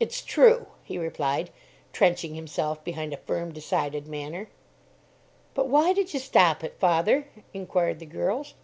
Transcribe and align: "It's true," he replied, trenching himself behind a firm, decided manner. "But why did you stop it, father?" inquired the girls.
"It's 0.00 0.20
true," 0.20 0.66
he 0.82 0.98
replied, 0.98 1.50
trenching 1.92 2.34
himself 2.34 2.82
behind 2.82 3.14
a 3.14 3.18
firm, 3.18 3.52
decided 3.52 4.08
manner. 4.08 4.48
"But 5.54 5.68
why 5.68 5.92
did 5.92 6.12
you 6.12 6.18
stop 6.18 6.64
it, 6.64 6.74
father?" 6.80 7.28
inquired 7.52 8.00
the 8.00 8.06
girls. 8.06 8.54